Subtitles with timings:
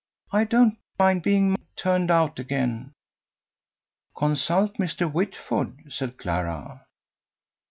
[0.31, 2.91] I don't mind being turned out again."
[4.17, 5.05] "Consult Mr.
[5.07, 6.87] Whitford," said Clara.